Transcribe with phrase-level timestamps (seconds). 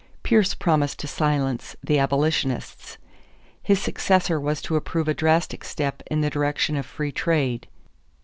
[0.23, 2.97] Pierce promised to silence the abolitionists.
[3.61, 7.67] His successor was to approve a drastic step in the direction of free trade.